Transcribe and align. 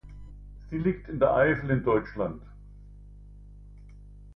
Sie 0.71 0.79
liegt 0.79 1.09
in 1.09 1.19
der 1.19 1.35
Eifel 1.35 1.69
in 1.69 1.83
Deutschland. 1.83 2.41